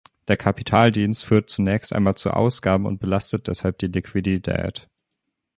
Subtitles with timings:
[0.27, 4.89] Der Kapitaldienst führt zunächst einmal zu Ausgaben und belastet deshalb die Liquidität.